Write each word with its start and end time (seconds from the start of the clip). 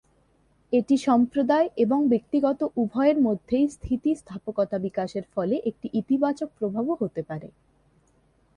এটি 0.73 0.95
সম্প্রদায় 0.97 1.67
এবং 1.77 1.99
ব্যক্তিগত 2.07 2.59
উভয়ের 2.75 3.17
মধ্যে 3.21 3.57
স্থিতিস্থাপকতা 3.67 4.77
বিকাশের 4.79 5.25
ফলে 5.35 5.55
একটি 5.65 5.87
ইতিবাচক 5.93 6.49
প্রভাবও 6.59 6.93
হতে 7.01 7.21
পারে। 7.23 7.47